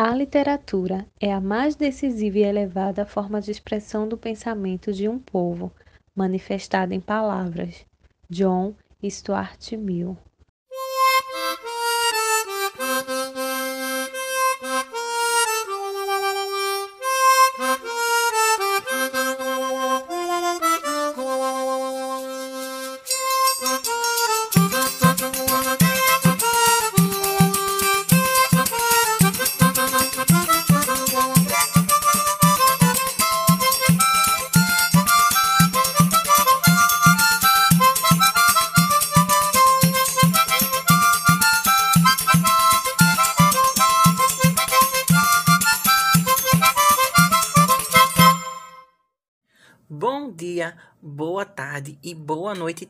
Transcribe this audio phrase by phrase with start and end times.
[0.00, 5.18] A literatura é a mais decisiva e elevada forma de expressão do pensamento de um
[5.18, 5.72] povo,
[6.14, 7.84] manifestada em palavras.
[8.30, 10.16] John Stuart Mill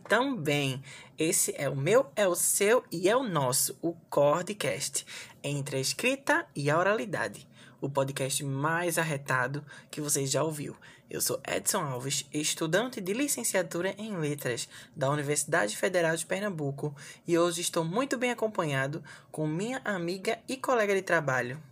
[0.09, 0.83] também.
[1.19, 5.07] Esse é o meu, é o seu e é o nosso, o Cordcast,
[5.45, 7.47] entre a escrita e a oralidade,
[7.81, 10.75] o podcast mais arretado que você já ouviu.
[11.11, 16.95] Eu sou Edson Alves, estudante de licenciatura em letras da Universidade Federal de Pernambuco,
[17.27, 21.63] e hoje estou muito bem acompanhado com minha amiga e colega de trabalho,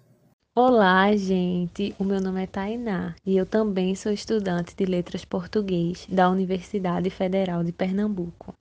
[0.58, 1.94] Olá, gente.
[1.98, 7.10] O meu nome é Tainá e eu também sou estudante de Letras Português da Universidade
[7.10, 8.54] Federal de Pernambuco.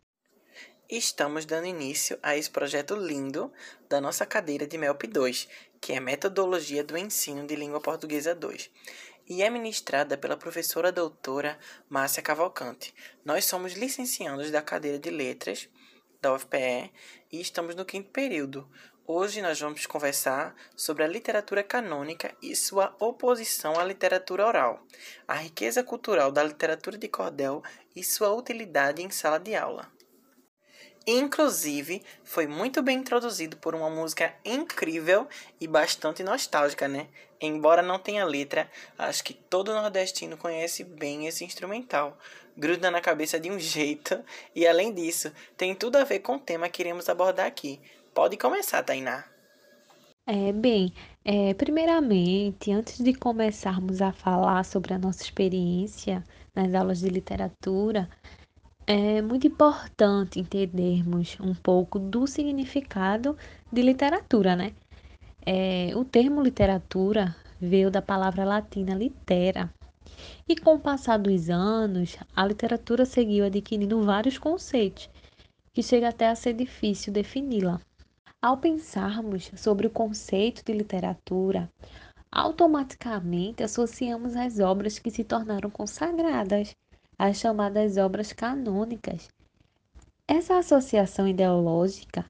[0.89, 3.49] Estamos dando início a esse projeto lindo
[3.87, 5.47] da nossa cadeira de MELP 2,
[5.79, 8.69] que é Metodologia do Ensino de Língua Portuguesa 2,
[9.29, 11.57] e é ministrada pela professora doutora
[11.87, 12.93] Márcia Cavalcante.
[13.23, 15.69] Nós somos licenciados da cadeira de Letras
[16.21, 16.91] da UFPE
[17.31, 18.69] e estamos no quinto período,
[19.07, 24.83] Hoje nós vamos conversar sobre a literatura canônica e sua oposição à literatura oral,
[25.27, 27.61] a riqueza cultural da literatura de cordel
[27.95, 29.91] e sua utilidade em sala de aula.
[31.05, 35.27] Inclusive, foi muito bem introduzido por uma música incrível
[35.61, 37.07] e bastante nostálgica, né?
[37.39, 38.67] Embora não tenha letra,
[38.97, 42.17] acho que todo nordestino conhece bem esse instrumental.
[42.57, 46.39] Gruda na cabeça de um jeito, e além disso, tem tudo a ver com o
[46.39, 47.79] tema que iremos abordar aqui,
[48.15, 49.25] Pode começar, Tainá.
[50.25, 50.93] É, bem,
[51.25, 56.23] é, primeiramente, antes de começarmos a falar sobre a nossa experiência
[56.55, 58.09] nas aulas de literatura,
[58.87, 63.37] é muito importante entendermos um pouco do significado
[63.69, 64.71] de literatura, né?
[65.45, 69.69] É, o termo literatura veio da palavra latina litera.
[70.47, 75.09] E com o passar dos anos, a literatura seguiu adquirindo vários conceitos,
[75.73, 77.81] que chega até a ser difícil defini-la.
[78.45, 81.67] Ao pensarmos sobre o conceito de literatura,
[82.31, 86.75] automaticamente associamos as obras que se tornaram consagradas,
[87.17, 89.29] as chamadas obras canônicas.
[90.27, 92.23] Essa associação ideológica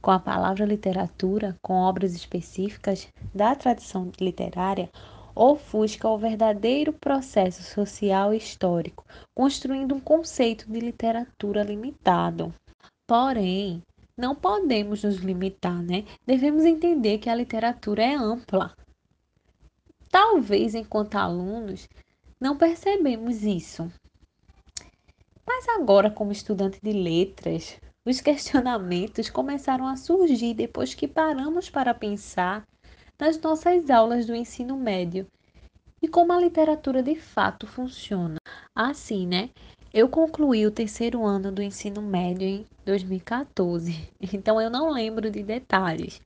[0.00, 4.88] com a palavra literatura, com obras específicas da tradição literária,
[5.34, 12.54] ofusca o verdadeiro processo social e histórico, construindo um conceito de literatura limitado.
[13.04, 13.82] Porém,
[14.16, 16.04] não podemos nos limitar, né?
[16.26, 18.74] Devemos entender que a literatura é ampla.
[20.10, 21.88] Talvez, enquanto alunos,
[22.40, 23.90] não percebemos isso.
[25.46, 31.92] Mas agora, como estudante de letras, os questionamentos começaram a surgir depois que paramos para
[31.92, 32.66] pensar
[33.18, 35.26] nas nossas aulas do ensino médio
[36.00, 38.36] e como a literatura de fato funciona.
[38.74, 39.50] Assim, né?
[39.98, 45.42] Eu concluí o terceiro ano do ensino médio em 2014, então eu não lembro de
[45.42, 46.20] detalhes.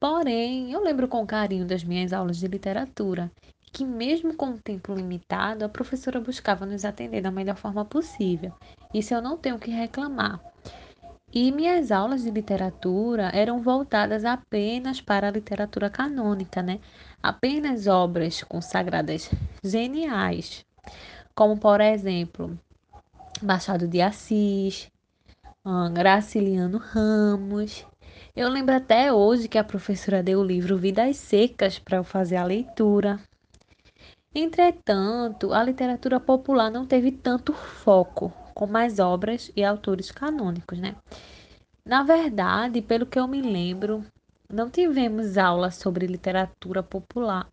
[0.00, 3.30] Porém, eu lembro com carinho das minhas aulas de literatura,
[3.70, 8.54] que mesmo com o tempo limitado, a professora buscava nos atender da melhor forma possível.
[8.94, 10.40] Isso eu não tenho que reclamar.
[11.30, 16.80] E minhas aulas de literatura eram voltadas apenas para a literatura canônica, né?
[17.22, 19.30] Apenas obras consagradas
[19.62, 20.64] geniais,
[21.34, 22.58] como por exemplo,
[23.42, 24.88] Machado de Assis,
[25.92, 27.86] Graciliano Ramos.
[28.34, 32.36] Eu lembro até hoje que a professora deu o livro Vidas Secas para eu fazer
[32.36, 33.20] a leitura.
[34.34, 40.96] Entretanto, a literatura popular não teve tanto foco como as obras e autores canônicos, né?
[41.84, 44.04] Na verdade, pelo que eu me lembro,
[44.50, 47.46] não tivemos aula sobre literatura popular.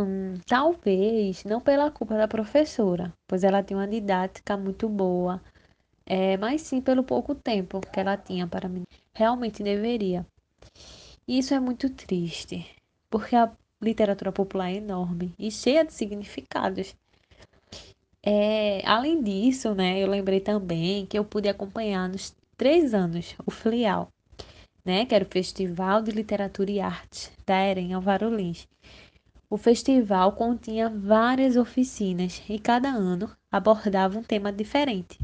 [0.00, 5.42] Hum, talvez não pela culpa da professora, pois ela tinha uma didática muito boa,
[6.06, 8.84] é, mas sim pelo pouco tempo que ela tinha para mim.
[9.14, 10.24] Realmente deveria.
[11.26, 12.64] E isso é muito triste,
[13.10, 13.52] porque a
[13.82, 16.94] literatura popular é enorme e cheia de significados.
[18.22, 23.50] É, além disso, né, eu lembrei também que eu pude acompanhar nos três anos o
[23.50, 24.08] filial
[24.88, 28.66] né, que era o Festival de Literatura e Arte da EREM Alvaro Lins.
[29.50, 35.18] O festival continha várias oficinas e cada ano abordava um tema diferente.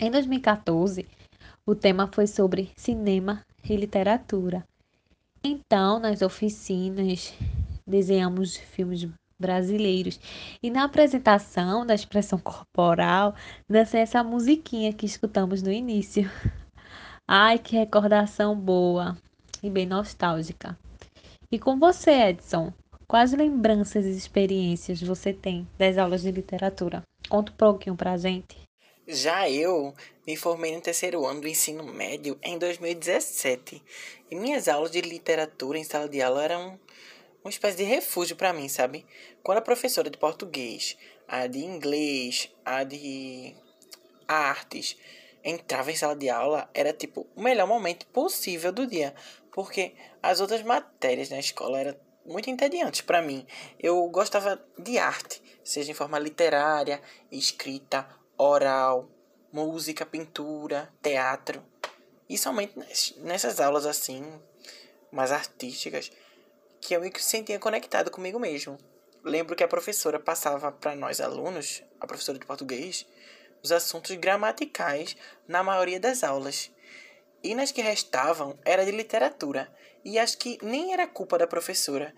[0.00, 1.06] Em 2014,
[1.66, 4.66] o tema foi sobre cinema e literatura.
[5.42, 7.34] Então, nas oficinas,
[7.86, 9.06] desenhamos filmes
[9.38, 10.18] brasileiros.
[10.62, 13.34] E na apresentação da expressão corporal,
[13.68, 16.30] dancei essa musiquinha que escutamos no início.
[17.28, 19.14] Ai, que recordação boa
[19.62, 20.78] e bem nostálgica.
[21.52, 22.72] E com você, Edson?
[23.14, 27.04] Quais lembranças e experiências você tem das aulas de literatura?
[27.28, 28.56] Conta um pouquinho pra gente.
[29.06, 29.94] Já eu
[30.26, 33.80] me formei no terceiro ano do ensino médio em 2017
[34.28, 36.80] e minhas aulas de literatura em sala de aula eram
[37.44, 39.06] uma espécie de refúgio para mim, sabe?
[39.44, 40.96] Quando a professora de português,
[41.28, 43.54] a de inglês, a de
[44.26, 44.96] artes
[45.44, 49.14] entrava em sala de aula, era tipo o melhor momento possível do dia,
[49.52, 53.46] porque as outras matérias na escola eram muito entediantes para mim.
[53.78, 57.00] Eu gostava de arte, seja em forma literária,
[57.30, 59.08] escrita, oral,
[59.52, 61.62] música, pintura, teatro.
[62.28, 62.74] E somente
[63.18, 64.24] nessas aulas assim,
[65.12, 66.10] mais artísticas,
[66.80, 68.78] que eu me sentia conectado comigo mesmo.
[69.22, 73.06] Lembro que a professora passava para nós alunos, a professora de português,
[73.62, 75.16] os assuntos gramaticais
[75.48, 76.70] na maioria das aulas.
[77.42, 79.72] E nas que restavam era de literatura.
[80.04, 82.14] E acho que nem era culpa da professora.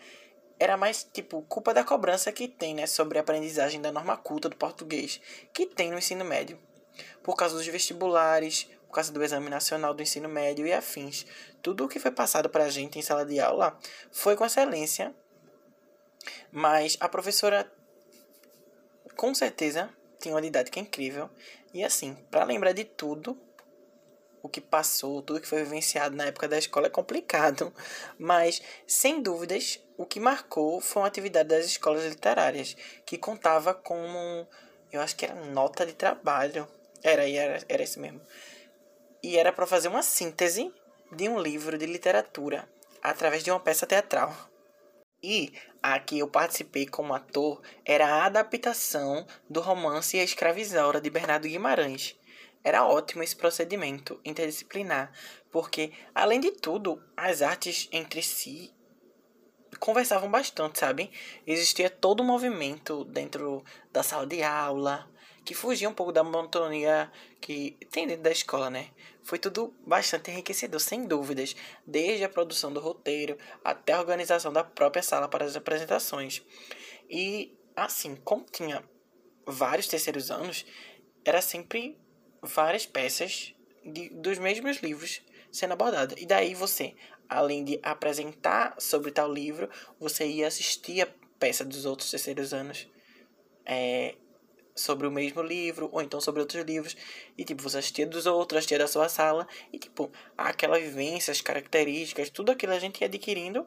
[0.58, 4.48] Era mais, tipo, culpa da cobrança que tem, né, sobre a aprendizagem da norma culta
[4.48, 5.20] do português,
[5.52, 6.58] que tem no ensino médio.
[7.22, 11.26] Por causa dos vestibulares, por causa do Exame Nacional do Ensino Médio e afins.
[11.62, 13.78] Tudo o que foi passado para a gente em sala de aula
[14.10, 15.14] foi com excelência,
[16.50, 17.70] mas a professora,
[19.14, 21.28] com certeza, tinha uma didática incrível.
[21.74, 23.38] E assim, para lembrar de tudo,
[24.46, 27.72] o que passou, tudo que foi vivenciado na época da escola é complicado,
[28.16, 34.46] mas sem dúvidas o que marcou foi uma atividade das escolas literárias, que contava com,
[34.92, 36.66] eu acho que era nota de trabalho,
[37.02, 38.20] era, era, era isso mesmo,
[39.22, 40.72] e era para fazer uma síntese
[41.10, 42.68] de um livro de literatura
[43.02, 44.34] através de uma peça teatral.
[45.22, 45.52] E
[45.82, 51.48] a que eu participei como ator era a adaptação do romance A Escravizaura de Bernardo
[51.48, 52.16] Guimarães,
[52.66, 55.12] era ótimo esse procedimento interdisciplinar,
[55.52, 58.74] porque, além de tudo, as artes entre si
[59.78, 61.12] conversavam bastante, sabe?
[61.46, 65.08] Existia todo um movimento dentro da sala de aula,
[65.44, 67.08] que fugia um pouco da monotonia
[67.40, 68.90] que tem dentro da escola, né?
[69.22, 71.54] Foi tudo bastante enriquecedor, sem dúvidas,
[71.86, 76.42] desde a produção do roteiro até a organização da própria sala para as apresentações.
[77.08, 78.82] E, assim, como tinha
[79.46, 80.66] vários terceiros anos,
[81.24, 81.96] era sempre
[82.46, 83.54] várias peças
[83.84, 86.20] de, dos mesmos livros sendo abordadas.
[86.20, 86.94] E daí você,
[87.28, 91.08] além de apresentar sobre tal livro, você ia assistir a
[91.38, 92.88] peça dos outros terceiros anos
[93.64, 94.14] é,
[94.74, 96.96] sobre o mesmo livro, ou então sobre outros livros.
[97.36, 99.48] E tipo, você assistia dos outros, assistia da sua sala.
[99.72, 103.66] E tipo, aquela vivência, as características, tudo aquilo a gente ia adquirindo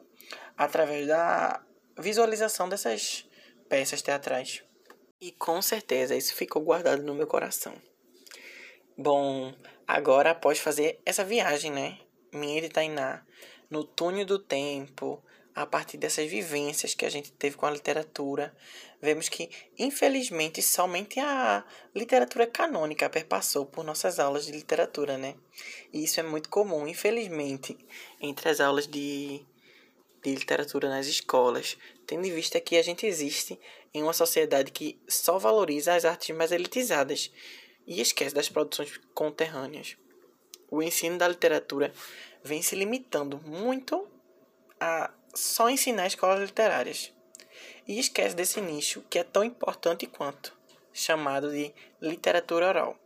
[0.56, 1.62] através da
[1.98, 3.26] visualização dessas
[3.68, 4.62] peças teatrais.
[5.20, 7.74] E com certeza isso ficou guardado no meu coração.
[9.02, 9.54] Bom,
[9.88, 11.96] agora após fazer essa viagem, né?
[12.34, 13.24] Minha e Tainá,
[13.70, 15.24] no túnel do tempo,
[15.54, 18.54] a partir dessas vivências que a gente teve com a literatura,
[19.00, 21.64] vemos que, infelizmente, somente a
[21.94, 25.34] literatura canônica perpassou por nossas aulas de literatura, né?
[25.94, 27.78] E isso é muito comum, infelizmente,
[28.20, 29.40] entre as aulas de,
[30.22, 33.58] de literatura nas escolas, tendo em vista que a gente existe
[33.94, 37.30] em uma sociedade que só valoriza as artes mais elitizadas
[37.90, 39.96] e esquece das produções conterrâneas.
[40.70, 41.92] O ensino da literatura
[42.42, 44.06] vem se limitando muito
[44.78, 47.12] a só ensinar escolas literárias
[47.88, 50.56] e esquece desse nicho que é tão importante quanto,
[50.92, 52.96] chamado de literatura oral.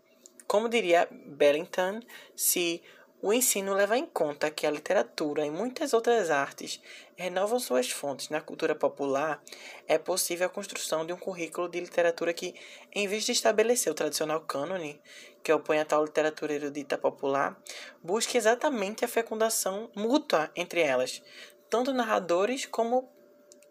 [0.47, 2.00] Como diria Bellington,
[2.37, 2.83] se
[3.25, 6.78] o ensino leva em conta que a literatura e muitas outras artes
[7.16, 8.28] renovam suas fontes.
[8.28, 9.43] Na cultura popular,
[9.88, 12.54] é possível a construção de um currículo de literatura que,
[12.93, 15.00] em vez de estabelecer o tradicional cânone,
[15.43, 17.59] que opõe a tal literatura erudita popular,
[18.02, 21.23] busque exatamente a fecundação mútua entre elas,
[21.71, 23.11] tanto narradores como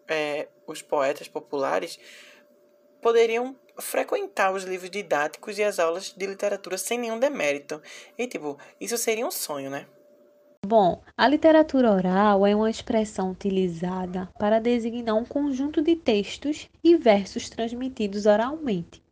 [0.08, 1.96] é, os poetas populares
[3.00, 7.80] poderiam frequentar os livros didáticos e as aulas de literatura sem nenhum demérito.
[8.16, 9.86] E, tipo, isso seria um sonho, né?
[10.66, 16.96] Bom, a literatura oral é uma expressão utilizada para designar um conjunto de textos e
[16.96, 19.02] versos transmitidos oralmente,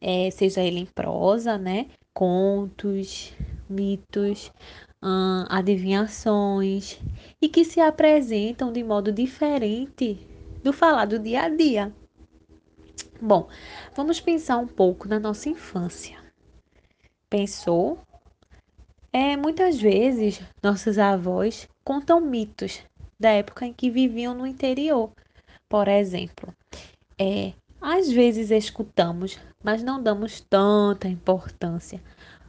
[0.00, 3.32] é, seja ele em prosa, né, contos,
[3.68, 4.52] mitos,
[5.02, 7.00] hum, adivinhações
[7.42, 10.24] e que se apresentam de modo diferente
[10.62, 11.92] do falar do dia a dia.
[13.20, 13.48] Bom,
[13.94, 16.18] vamos pensar um pouco na nossa infância.
[17.30, 17.98] Pensou?
[19.10, 22.82] É, muitas vezes nossos avós contam mitos
[23.18, 25.10] da época em que viviam no interior.
[25.66, 26.54] Por exemplo,
[27.18, 32.02] é, às vezes escutamos, mas não damos tanta importância,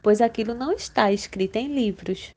[0.03, 2.35] pois aquilo não está escrito em livros.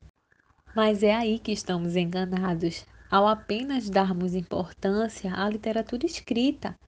[0.74, 6.78] Mas é aí que estamos enganados, ao apenas darmos importância à literatura escrita,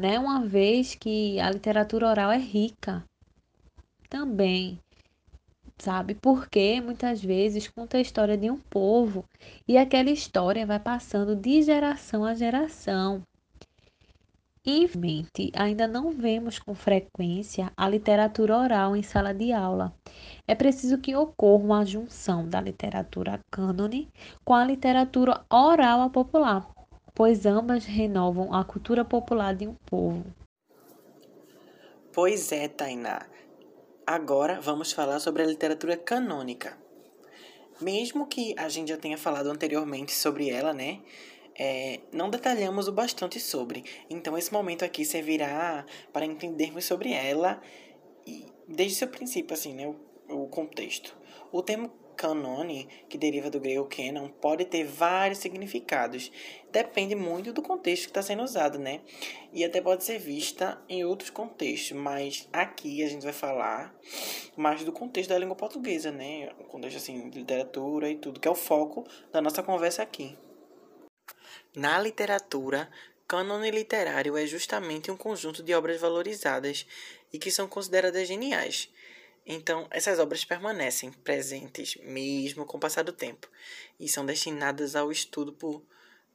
[0.00, 0.18] né?
[0.18, 3.04] Uma vez que a literatura oral é rica.
[4.08, 4.80] Também
[5.80, 6.14] sabe?
[6.14, 9.24] Porque muitas vezes conta a história de um povo
[9.66, 13.22] e aquela história vai passando de geração a geração.
[14.64, 19.90] Infelizmente, ainda não vemos com frequência a literatura oral em sala de aula.
[20.46, 24.06] É preciso que ocorra uma junção da literatura cânone
[24.44, 26.68] com a literatura oral popular,
[27.14, 30.24] pois ambas renovam a cultura popular de um povo.
[32.12, 33.26] Pois é, Tainá.
[34.06, 36.76] Agora vamos falar sobre a literatura canônica.
[37.80, 41.00] Mesmo que a gente já tenha falado anteriormente sobre ela, né?
[41.56, 43.84] É, não detalhamos o bastante sobre.
[44.08, 47.60] Então esse momento aqui servirá para entendermos sobre ela
[48.26, 49.86] e desde seu princípio, assim, né?
[49.86, 51.16] O, o contexto.
[51.52, 51.90] O termo
[52.20, 56.30] canone, que deriva do grego canon, pode ter vários significados.
[56.70, 59.00] Depende muito do contexto que está sendo usado, né?
[59.54, 63.94] E até pode ser vista em outros contextos, mas aqui a gente vai falar
[64.54, 66.52] mais do contexto da língua portuguesa, né?
[66.60, 70.36] O contexto assim de literatura e tudo, que é o foco da nossa conversa aqui.
[71.74, 72.90] Na literatura,
[73.26, 76.86] cânone literário é justamente um conjunto de obras valorizadas
[77.32, 78.90] e que são consideradas geniais
[79.46, 83.48] então, essas obras permanecem presentes mesmo com o passar do tempo
[83.98, 85.82] e são destinadas ao estudo por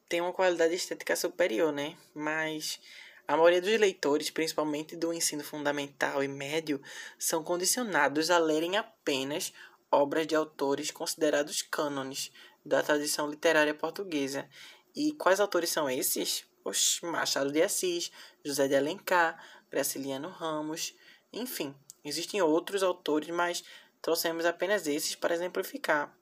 [0.10, 1.98] ter uma qualidade estética superior, né?
[2.14, 2.80] Mas
[3.28, 6.82] a maioria dos leitores, principalmente do ensino fundamental e médio,
[7.18, 9.54] são condicionados a lerem apenas
[9.92, 12.32] obras de autores considerados cânones
[12.66, 14.48] da tradição literária portuguesa.
[14.96, 16.46] E quais autores são esses?
[16.64, 18.12] Oxe, Machado de Assis,
[18.44, 20.96] José de Alencar, Graciliano Ramos,
[21.32, 23.64] enfim, Existem outros autores, mas
[24.02, 26.16] trouxemos apenas esses para exemplificar.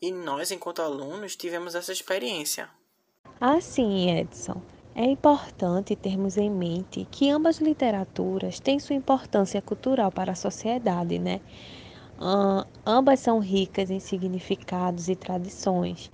[0.00, 2.70] E nós, enquanto alunos, tivemos essa experiência.
[3.40, 4.62] Assim, Edson,
[4.94, 11.18] é importante termos em mente que ambas literaturas têm sua importância cultural para a sociedade,
[11.18, 11.40] né?
[12.18, 16.10] Uh, ambas são ricas em significados e tradições.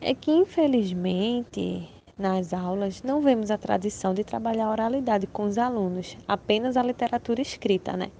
[0.00, 5.58] É que, infelizmente, nas aulas, não vemos a tradição de trabalhar a oralidade com os
[5.58, 8.10] alunos, apenas a literatura escrita, né?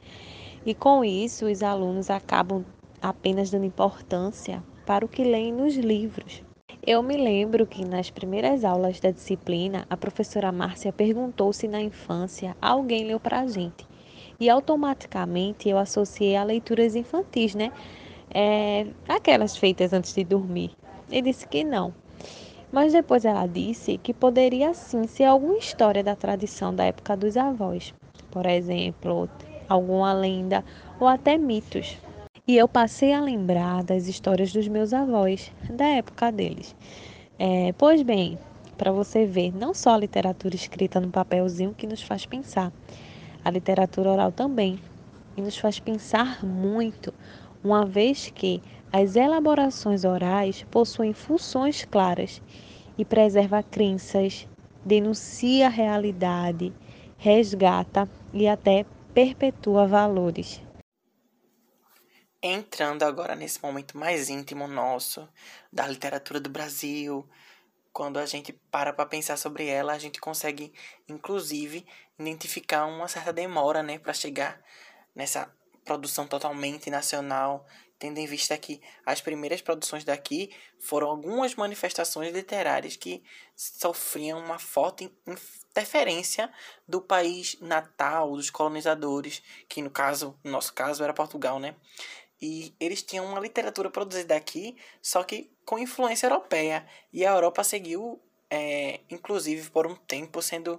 [0.66, 2.64] E com isso, os alunos acabam
[3.00, 6.42] apenas dando importância para o que leem nos livros.
[6.86, 11.80] Eu me lembro que nas primeiras aulas da disciplina, a professora Márcia perguntou se na
[11.80, 13.86] infância alguém leu para a gente.
[14.40, 17.72] E automaticamente eu associei a leituras infantis, né?
[18.34, 20.72] É, aquelas feitas antes de dormir.
[21.10, 21.94] Ele disse que não,
[22.74, 27.36] mas depois ela disse que poderia sim ser alguma história da tradição da época dos
[27.36, 27.94] avós,
[28.32, 29.28] por exemplo,
[29.68, 30.64] alguma lenda
[30.98, 31.96] ou até mitos.
[32.48, 36.74] E eu passei a lembrar das histórias dos meus avós, da época deles.
[37.38, 38.36] É, pois bem,
[38.76, 42.72] para você ver, não só a literatura escrita no papelzinho que nos faz pensar,
[43.44, 44.80] a literatura oral também,
[45.36, 47.14] e nos faz pensar muito,
[47.62, 48.60] uma vez que
[48.92, 52.42] as elaborações orais possuem funções claras
[52.96, 54.46] e preserva crenças,
[54.84, 56.72] denuncia a realidade,
[57.16, 60.60] resgata e até perpetua valores.
[62.42, 65.26] Entrando agora nesse momento mais íntimo nosso
[65.72, 67.26] da literatura do Brasil,
[67.90, 70.72] quando a gente para para pensar sobre ela, a gente consegue
[71.08, 71.86] inclusive
[72.18, 74.60] identificar uma certa demora, né, para chegar
[75.14, 75.50] nessa
[75.84, 77.66] produção totalmente nacional
[78.04, 83.24] tendo em vista que as primeiras produções daqui foram algumas manifestações literárias que
[83.56, 86.52] sofriam uma forte interferência
[86.86, 91.74] do país natal, dos colonizadores, que no caso, no nosso caso, era Portugal, né?
[92.42, 96.86] E eles tinham uma literatura produzida aqui, só que com influência europeia.
[97.10, 98.20] E a Europa seguiu,
[98.50, 100.78] é, inclusive, por um tempo, sendo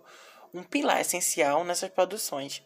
[0.53, 2.61] um pilar essencial nessas produções.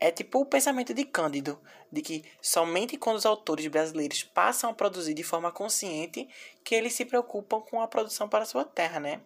[0.00, 1.58] É tipo o pensamento de Cândido,
[1.90, 6.28] de que somente quando os autores brasileiros passam a produzir de forma consciente
[6.62, 9.20] que eles se preocupam com a produção para a sua terra, né?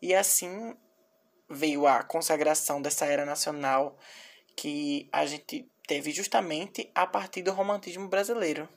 [0.00, 0.76] E assim
[1.48, 3.98] veio a consagração dessa era nacional
[4.56, 8.68] que a gente teve justamente a partir do romantismo brasileiro.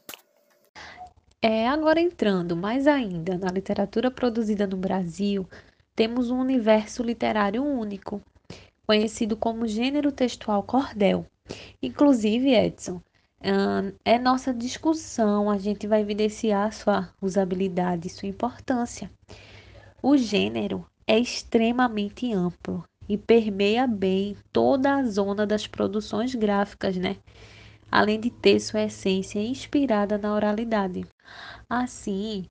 [1.42, 5.48] É, agora entrando mais ainda na literatura produzida no Brasil,
[5.96, 8.22] temos um universo literário único,
[8.88, 11.26] conhecido como gênero textual cordel.
[11.82, 13.02] Inclusive, Edson,
[14.04, 19.12] é nossa discussão, a gente vai evidenciar sua usabilidade e sua importância.
[20.02, 27.18] O gênero é extremamente amplo e permeia bem toda a zona das produções gráficas, né?
[27.90, 31.06] Além de ter sua essência inspirada na oralidade.
[31.70, 32.46] Assim,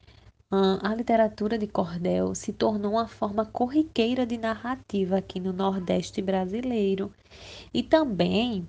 [0.50, 7.12] a literatura de cordel se tornou uma forma corriqueira de narrativa aqui no Nordeste brasileiro
[7.74, 8.66] e também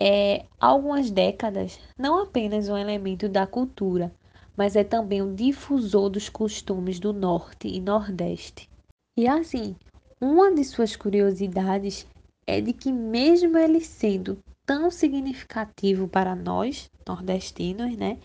[0.00, 4.10] é, algumas décadas, não apenas um elemento da cultura,
[4.56, 8.68] mas é também um difusor dos costumes do Norte e Nordeste.
[9.16, 9.76] E assim,
[10.20, 12.06] uma de suas curiosidades
[12.46, 18.18] é de que, mesmo ele sendo tão significativo para nós, nordestinos, né,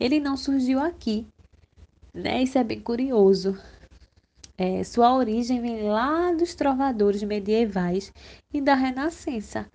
[0.00, 1.26] ele não surgiu aqui.
[2.18, 2.42] Né?
[2.42, 3.56] Isso é bem curioso.
[4.56, 8.12] É, sua origem vem lá dos trovadores medievais
[8.52, 9.70] e da Renascença.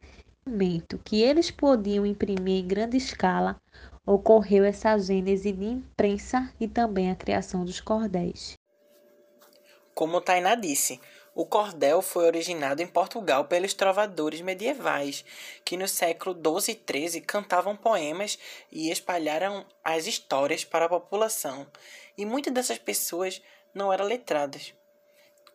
[1.05, 3.55] Que eles podiam imprimir em grande escala,
[4.05, 8.57] ocorreu essa gênese de imprensa e também a criação dos cordéis.
[9.95, 11.00] Como Tainá disse,
[11.35, 15.25] o cordel foi originado em Portugal pelos trovadores medievais,
[15.65, 18.37] que no século XII e XIII cantavam poemas
[18.71, 21.67] e espalharam as histórias para a população,
[22.17, 23.41] e muitas dessas pessoas
[23.73, 24.73] não eram letradas.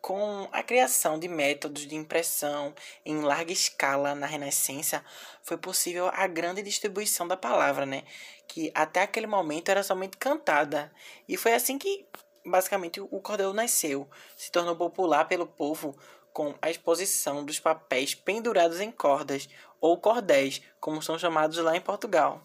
[0.01, 2.73] Com a criação de métodos de impressão
[3.05, 5.03] em larga escala na Renascença,
[5.43, 8.03] foi possível a grande distribuição da palavra, né?
[8.49, 10.91] que até aquele momento era somente cantada.
[11.27, 12.05] E foi assim que
[12.49, 15.95] basicamente o cordel nasceu, se tornou popular pelo povo
[16.33, 19.49] com a exposição dos papéis pendurados em cordas,
[19.81, 22.43] ou cordéis, como são chamados lá em Portugal.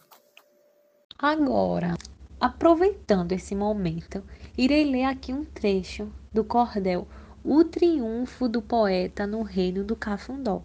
[1.19, 1.95] Agora,
[2.41, 4.23] aproveitando esse momento,
[4.57, 7.07] irei ler aqui um trecho do cordel
[7.45, 10.63] O Triunfo do Poeta no Reino do Cafundó.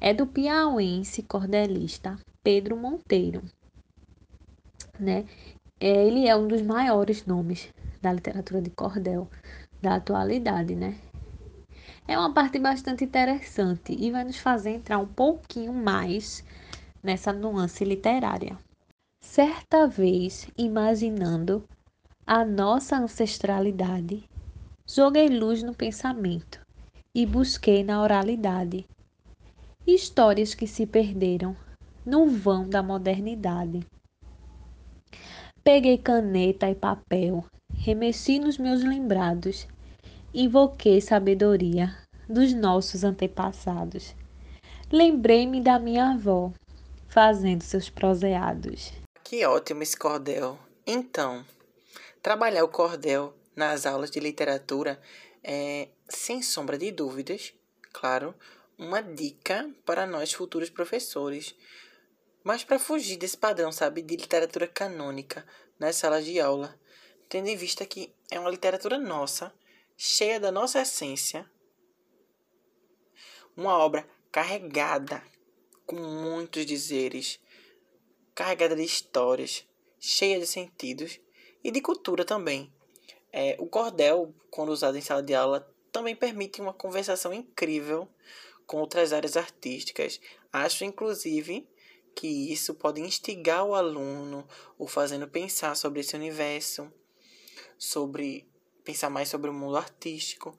[0.00, 3.42] É do piauense cordelista Pedro Monteiro.
[4.98, 5.24] Né?
[5.80, 7.72] É, ele é um dos maiores nomes
[8.04, 9.28] da literatura de cordel
[9.80, 10.96] da atualidade, né?
[12.06, 16.44] É uma parte bastante interessante e vai nos fazer entrar um pouquinho mais
[17.02, 18.58] nessa nuance literária.
[19.22, 21.64] Certa vez, imaginando
[22.26, 24.22] a nossa ancestralidade,
[24.86, 26.60] joguei luz no pensamento
[27.14, 28.84] e busquei na oralidade
[29.86, 31.56] histórias que se perderam
[32.04, 33.80] no vão da modernidade.
[35.62, 37.44] Peguei caneta e papel
[37.78, 39.66] remexi nos meus lembrados,
[40.32, 41.96] invoquei sabedoria
[42.28, 44.14] dos nossos antepassados.
[44.90, 46.52] Lembrei-me da minha avó,
[47.08, 48.92] fazendo seus proseados.
[49.22, 50.58] Que ótimo esse cordel!
[50.86, 51.44] Então,
[52.22, 55.00] trabalhar o cordel nas aulas de literatura
[55.42, 57.54] é, sem sombra de dúvidas,
[57.92, 58.34] claro,
[58.78, 61.54] uma dica para nós futuros professores.
[62.42, 65.44] Mas para fugir desse padrão, sabe, de literatura canônica
[65.78, 66.78] nas salas de aula,
[67.34, 69.52] tendo em vista que é uma literatura nossa,
[69.96, 71.44] cheia da nossa essência,
[73.56, 75.20] uma obra carregada
[75.84, 77.40] com muitos dizeres,
[78.36, 79.66] carregada de histórias,
[79.98, 81.18] cheia de sentidos
[81.64, 82.72] e de cultura também.
[83.32, 88.08] É, o cordel, quando usado em sala de aula, também permite uma conversação incrível
[88.64, 90.20] com outras áreas artísticas.
[90.52, 91.68] Acho, inclusive,
[92.14, 94.46] que isso pode instigar o aluno,
[94.78, 96.92] o fazendo pensar sobre esse universo
[97.84, 98.48] sobre
[98.84, 100.58] pensar mais sobre o mundo artístico.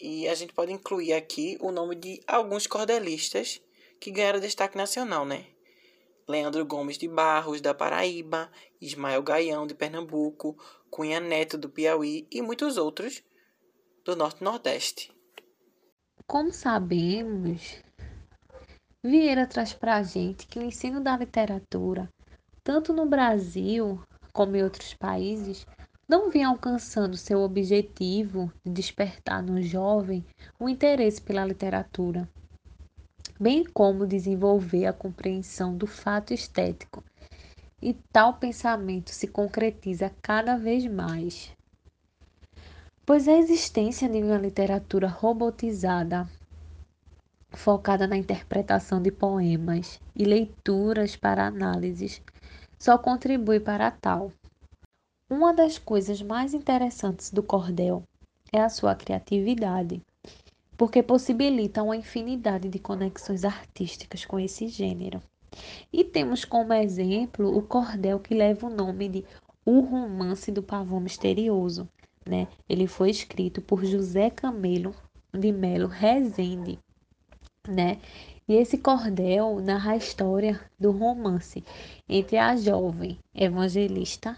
[0.00, 3.60] E a gente pode incluir aqui o nome de alguns cordelistas
[4.00, 5.46] que ganharam destaque nacional, né?
[6.26, 10.56] Leandro Gomes de Barros, da Paraíba, Ismael Gaião, de Pernambuco,
[10.88, 13.22] Cunha Neto, do Piauí e muitos outros
[14.04, 15.12] do Norte Nordeste.
[16.26, 17.82] Como sabemos,
[19.02, 22.08] Vieira traz para a gente que o ensino da literatura,
[22.62, 24.00] tanto no Brasil
[24.32, 25.66] como em outros países,
[26.10, 30.24] não vinha alcançando seu objetivo de despertar no jovem
[30.58, 32.28] o interesse pela literatura,
[33.38, 37.04] bem como desenvolver a compreensão do fato estético.
[37.80, 41.52] E tal pensamento se concretiza cada vez mais.
[43.06, 46.28] Pois a existência de uma literatura robotizada,
[47.52, 52.20] focada na interpretação de poemas e leituras para análises,
[52.80, 54.32] só contribui para tal.
[55.32, 58.02] Uma das coisas mais interessantes do cordel
[58.52, 60.02] é a sua criatividade,
[60.76, 65.22] porque possibilita uma infinidade de conexões artísticas com esse gênero.
[65.92, 69.24] E temos como exemplo o cordel que leva o nome de
[69.64, 71.88] O Romance do Pavão Misterioso.
[72.28, 72.48] Né?
[72.68, 74.92] Ele foi escrito por José Camelo
[75.32, 76.76] de Melo Rezende.
[77.68, 77.98] Né?
[78.48, 81.62] E esse cordel narra a história do romance
[82.08, 84.36] entre a jovem evangelista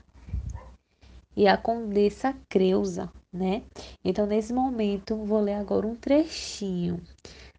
[1.36, 3.62] e a condessa Creusa, né?
[4.04, 7.02] Então, nesse momento, vou ler agora um trechinho,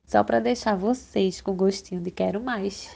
[0.06, 2.96] só para deixar vocês com gostinho de quero mais.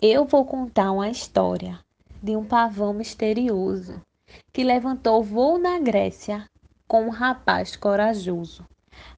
[0.00, 1.78] Eu vou contar uma história
[2.22, 4.02] de um pavão misterioso
[4.52, 6.48] que levantou voo na Grécia
[6.88, 8.66] com um rapaz corajoso,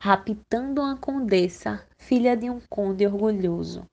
[0.00, 3.86] raptando uma condessa, filha de um conde orgulhoso.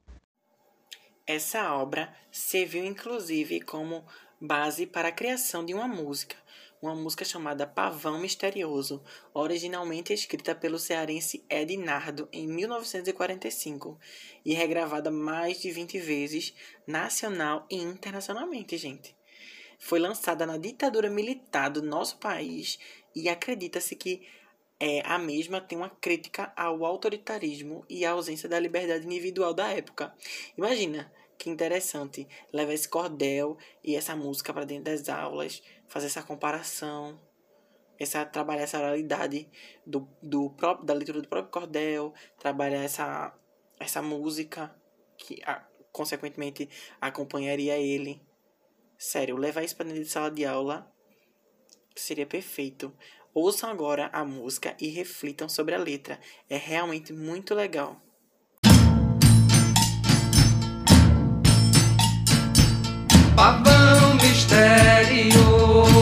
[1.25, 4.03] Essa obra serviu inclusive como
[4.39, 6.35] base para a criação de uma música,
[6.85, 13.99] uma música chamada Pavão Misterioso, originalmente escrita pelo cearense Ed Nardo em 1945
[14.45, 16.53] e regravada mais de 20 vezes,
[16.85, 19.15] nacional e internacionalmente, gente.
[19.79, 22.77] Foi lançada na ditadura militar do nosso país
[23.15, 24.21] e acredita-se que
[24.79, 29.69] é, a mesma tem uma crítica ao autoritarismo e à ausência da liberdade individual da
[29.69, 30.13] época.
[30.57, 36.23] Imagina, que interessante levar esse cordel e essa música para dentro das aulas, fazer essa
[36.23, 37.19] comparação,
[37.99, 39.49] essa trabalhar essa oralidade
[39.85, 43.33] do, do próprio da leitura do próprio cordel, trabalhar essa
[43.79, 44.75] essa música
[45.17, 46.69] que a, consequentemente
[46.99, 48.21] acompanharia ele.
[48.97, 50.91] Sério, levar isso para dentro de sala de aula
[51.95, 52.93] seria perfeito.
[53.33, 56.19] Ouçam agora a música e reflitam sobre a letra.
[56.49, 58.01] É realmente muito legal.
[63.35, 65.94] Pavão misterioso,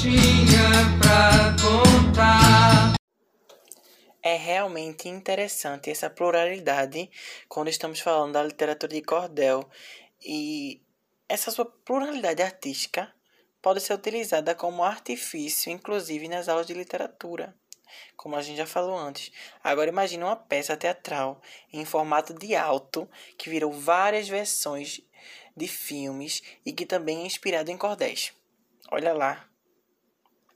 [0.00, 2.94] tinha pra contar.
[4.22, 7.10] É realmente interessante essa pluralidade
[7.46, 9.68] quando estamos falando da literatura de cordel
[10.24, 10.80] e
[11.28, 13.12] essa sua pluralidade artística
[13.60, 17.54] pode ser utilizada como artifício, inclusive nas aulas de literatura,
[18.16, 19.30] como a gente já falou antes.
[19.62, 25.02] Agora imagine uma peça teatral em formato de alto que virou várias versões
[25.54, 28.32] de filmes e que também é inspirado em cordéis.
[28.90, 29.49] Olha lá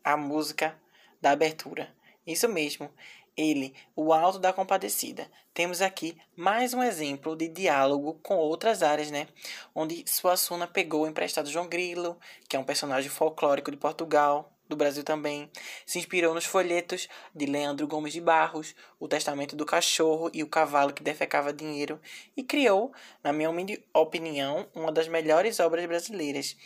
[0.05, 0.79] a música
[1.21, 1.93] da abertura.
[2.27, 2.91] Isso mesmo,
[3.37, 5.27] ele, o Alto da Compadecida.
[5.53, 9.27] Temos aqui mais um exemplo de diálogo com outras áreas, né?
[9.75, 15.05] Onde Suassuna pegou emprestado João Grilo, que é um personagem folclórico de Portugal, do Brasil
[15.05, 15.51] também.
[15.87, 20.49] Se inspirou nos folhetos de Leandro Gomes de Barros, O Testamento do Cachorro e O
[20.49, 22.01] Cavalo que Defecava Dinheiro,
[22.37, 23.51] e criou, na minha
[23.93, 26.57] opinião, uma das melhores obras brasileiras.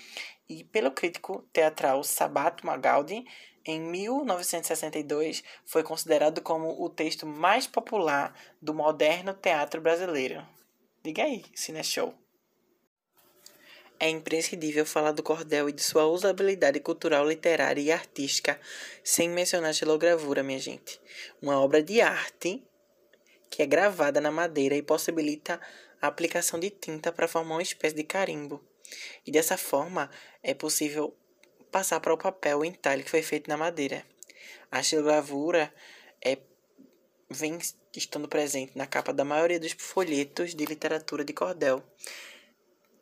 [0.49, 3.25] E pelo crítico teatral Sabato Magaldi,
[3.65, 10.47] em 1962, foi considerado como o texto mais popular do moderno teatro brasileiro.
[11.03, 12.15] Diga aí, Cine Show.
[14.01, 18.59] É imprescindível falar do cordel e de sua usabilidade cultural, literária e artística,
[19.03, 21.01] sem mencionar a xilogravura, minha gente.
[21.43, 22.63] Uma obra de arte
[23.51, 25.61] que é gravada na madeira e possibilita
[26.01, 28.68] a aplicação de tinta para formar uma espécie de carimbo.
[29.27, 30.11] E dessa forma
[30.43, 31.17] é possível
[31.71, 34.05] passar para o papel o entalhe que foi feito na madeira.
[34.71, 35.73] A xilogravura
[36.25, 36.39] é,
[37.31, 37.59] vem
[37.95, 41.83] estando presente na capa da maioria dos folhetos de literatura de cordel.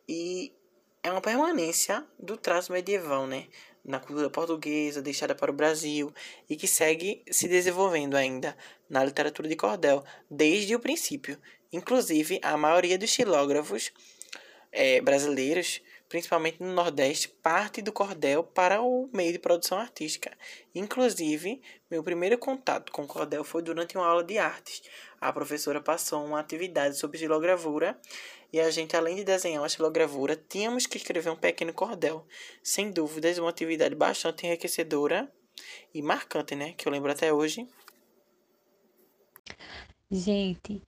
[0.09, 0.53] E
[1.03, 3.46] é uma permanência do traço medieval, né?
[3.85, 6.12] Na cultura portuguesa, deixada para o Brasil,
[6.51, 8.57] e que segue se desenvolvendo ainda
[8.88, 11.40] na literatura de cordel desde o princípio.
[11.72, 13.92] Inclusive, a maioria dos xilógrafos
[14.77, 20.37] é, brasileiros principalmente no Nordeste, parte do cordel para o meio de produção artística.
[20.75, 21.61] Inclusive,
[21.91, 24.83] meu primeiro contato com cordel foi durante uma aula de artes.
[25.21, 27.99] A professora passou uma atividade sobre xilogravura
[28.53, 32.25] e a gente, além de desenhar uma estilogravura, tínhamos que escrever um pequeno cordel.
[32.62, 35.31] Sem dúvidas, uma atividade bastante enriquecedora
[35.93, 36.73] e marcante, né?
[36.77, 37.67] Que eu lembro até hoje.
[40.11, 40.81] Gente,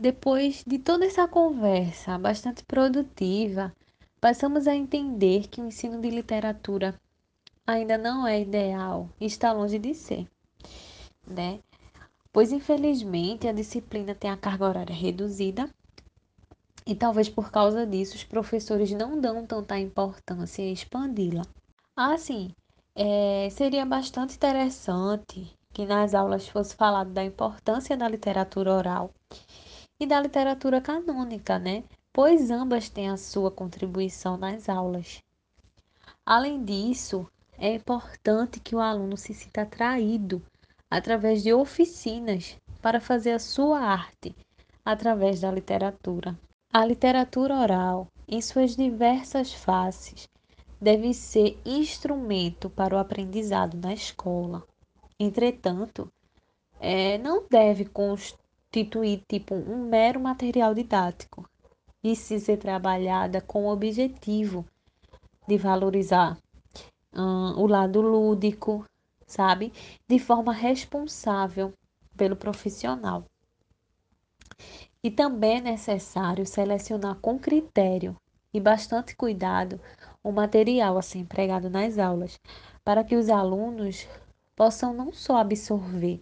[0.00, 3.74] depois de toda essa conversa bastante produtiva,
[4.20, 6.94] passamos a entender que o ensino de literatura
[7.66, 10.28] ainda não é ideal está longe de ser,
[11.26, 11.60] né?
[12.32, 15.68] Pois infelizmente a disciplina tem a carga horária reduzida
[16.86, 21.42] e talvez por causa disso os professores não dão tanta importância em expandi-la.
[21.96, 22.54] Assim,
[22.94, 29.12] é, seria bastante interessante que nas aulas fosse falado da importância da literatura oral
[30.00, 31.84] e da literatura canônica, né?
[32.12, 35.22] Pois ambas têm a sua contribuição nas aulas.
[36.26, 40.42] Além disso, é importante que o aluno se sinta atraído
[40.90, 44.34] através de oficinas para fazer a sua arte
[44.84, 46.36] através da literatura.
[46.72, 50.28] A literatura oral, em suas diversas faces,
[50.80, 54.66] deve ser instrumento para o aprendizado na escola.
[55.18, 56.10] Entretanto,
[56.80, 61.48] é, não deve constituir tipo um mero material didático,
[62.02, 64.64] e se ser trabalhada com o objetivo
[65.46, 66.38] de valorizar
[67.12, 68.84] hum, o lado lúdico,
[69.26, 69.72] sabe,
[70.06, 71.72] de forma responsável
[72.16, 73.24] pelo profissional.
[75.02, 78.16] E também é necessário selecionar com critério
[78.52, 79.80] e bastante cuidado
[80.22, 82.40] o material a ser empregado nas aulas,
[82.84, 84.06] para que os alunos
[84.58, 86.18] possam não só absorver,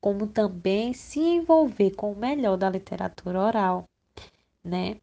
[0.00, 3.84] como também se envolver com o melhor da literatura oral,
[4.64, 4.96] né?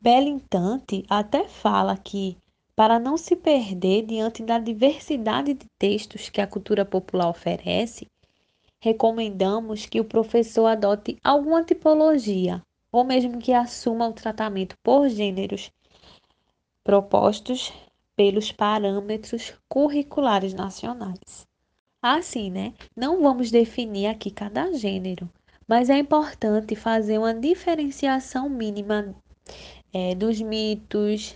[0.00, 2.38] Bellintante até fala que
[2.76, 8.06] para não se perder diante da diversidade de textos que a cultura popular oferece,
[8.78, 15.72] recomendamos que o professor adote alguma tipologia, ou mesmo que assuma o tratamento por gêneros
[16.84, 17.72] propostos
[18.14, 21.48] pelos parâmetros curriculares nacionais.
[22.08, 22.72] Assim, né?
[22.96, 25.28] Não vamos definir aqui cada gênero,
[25.66, 29.12] mas é importante fazer uma diferenciação mínima
[29.92, 31.34] é, dos mitos,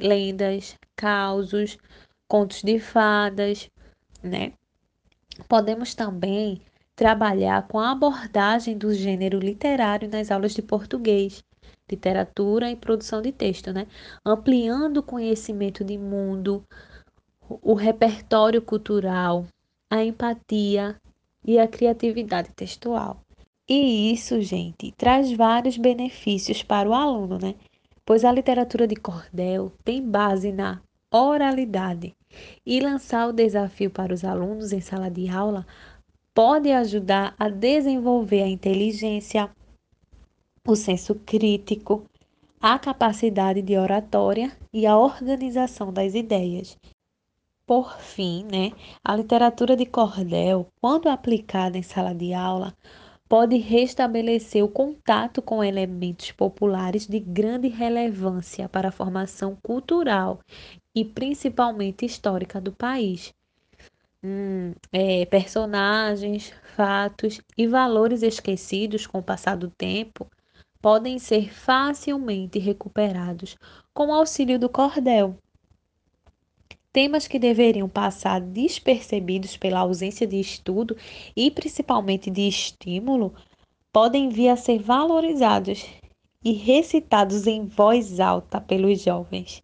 [0.00, 1.76] lendas, causos,
[2.26, 3.68] contos de fadas,
[4.22, 4.54] né?
[5.46, 6.62] Podemos também
[6.94, 11.44] trabalhar com a abordagem do gênero literário nas aulas de português,
[11.90, 13.86] literatura e produção de texto, né?
[14.24, 16.64] Ampliando o conhecimento de mundo,
[17.50, 19.46] o repertório cultural,
[19.90, 21.00] a empatia
[21.44, 23.20] e a criatividade textual.
[23.68, 27.54] E isso, gente, traz vários benefícios para o aluno, né?
[28.04, 32.14] Pois a literatura de cordel tem base na oralidade
[32.64, 35.66] e lançar o desafio para os alunos em sala de aula
[36.34, 39.50] pode ajudar a desenvolver a inteligência,
[40.66, 42.04] o senso crítico,
[42.60, 46.76] a capacidade de oratória e a organização das ideias.
[47.66, 48.72] Por fim, né,
[49.04, 52.74] a literatura de cordel, quando aplicada em sala de aula,
[53.28, 60.40] pode restabelecer o contato com elementos populares de grande relevância para a formação cultural
[60.94, 63.32] e principalmente histórica do país,
[64.22, 70.28] hum, é, personagens, fatos e valores esquecidos com o passar do tempo
[70.82, 73.56] podem ser facilmente recuperados
[73.94, 75.38] com o auxílio do cordel.
[76.96, 80.96] Temas que deveriam passar despercebidos pela ausência de estudo
[81.36, 83.34] e principalmente de estímulo
[83.92, 85.84] podem vir a ser valorizados
[86.42, 89.62] e recitados em voz alta pelos jovens,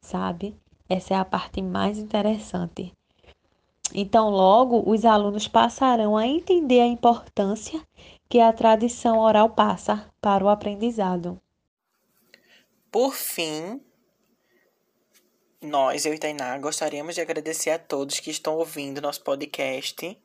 [0.00, 0.56] sabe?
[0.88, 2.90] Essa é a parte mais interessante.
[3.94, 7.86] Então, logo, os alunos passarão a entender a importância
[8.30, 11.38] que a tradição oral passa para o aprendizado.
[12.90, 13.78] Por fim,
[15.62, 20.18] nós, eu e Tainá, gostaríamos de agradecer a todos que estão ouvindo nosso podcast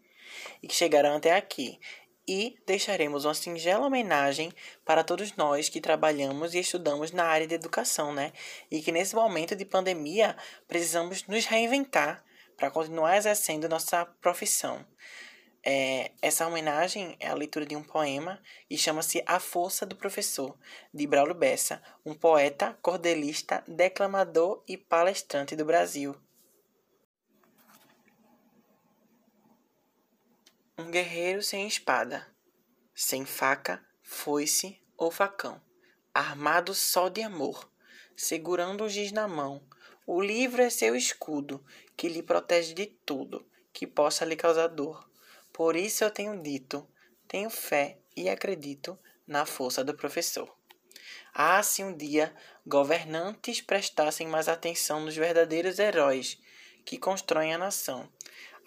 [0.62, 1.80] e que chegaram até aqui.
[2.28, 4.52] E deixaremos uma singela homenagem
[4.84, 8.34] para todos nós que trabalhamos e estudamos na área de educação, né?
[8.70, 10.36] E que nesse momento de pandemia
[10.68, 12.24] precisamos nos reinventar
[12.58, 14.86] para continuar exercendo nossa profissão.
[15.70, 20.58] É, essa homenagem é a leitura de um poema e chama-se A Força do Professor,
[20.94, 26.16] de Braulio Bessa, um poeta, cordelista, declamador e palestrante do Brasil.
[30.78, 32.26] Um guerreiro sem espada,
[32.96, 35.62] sem faca, foice ou facão,
[36.14, 37.70] armado só de amor,
[38.16, 39.62] segurando o giz na mão.
[40.06, 41.62] O livro é seu escudo
[41.98, 45.06] que lhe protege de tudo que possa lhe causar dor.
[45.58, 46.88] Por isso eu tenho dito,
[47.28, 50.56] tenho fé e acredito na força do professor.
[51.34, 52.32] Ah, se um dia
[52.64, 56.40] governantes prestassem mais atenção nos verdadeiros heróis
[56.86, 58.08] que constroem a nação.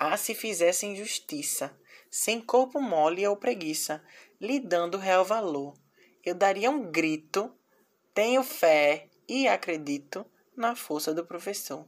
[0.01, 1.79] Ah, se fizessem justiça,
[2.11, 4.03] sem corpo mole ou preguiça,
[4.41, 5.75] lhe dando real valor.
[6.25, 7.57] Eu daria um grito,
[8.13, 10.27] tenho fé e acredito
[10.57, 11.87] na força do professor.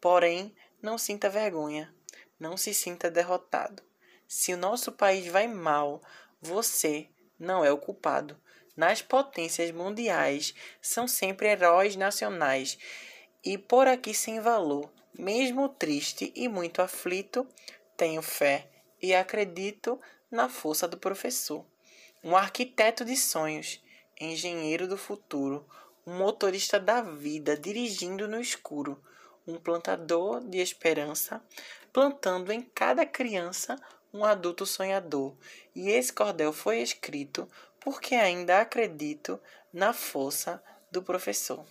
[0.00, 0.52] Porém,
[0.82, 1.94] não sinta vergonha,
[2.40, 3.91] não se sinta derrotado.
[4.34, 6.00] Se o nosso país vai mal,
[6.40, 7.06] você
[7.38, 8.34] não é o culpado
[8.74, 12.78] nas potências mundiais são sempre heróis nacionais
[13.44, 14.90] e por aqui sem valor.
[15.18, 17.46] Mesmo triste e muito aflito,
[17.94, 18.70] tenho fé
[19.02, 21.66] e acredito na força do professor.
[22.24, 23.84] Um arquiteto de sonhos,
[24.18, 25.68] engenheiro do futuro,
[26.06, 28.98] um motorista da vida dirigindo no escuro,
[29.46, 31.44] um plantador de esperança,
[31.92, 33.76] plantando em cada criança
[34.12, 35.34] um adulto sonhador.
[35.74, 37.48] E esse cordel foi escrito
[37.80, 39.40] porque ainda acredito
[39.72, 41.64] na força do professor.